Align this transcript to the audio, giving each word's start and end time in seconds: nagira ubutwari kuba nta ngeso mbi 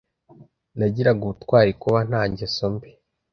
nagira 0.77 1.09
ubutwari 1.25 1.71
kuba 1.81 1.99
nta 2.09 2.21
ngeso 2.29 2.65
mbi 2.73 2.89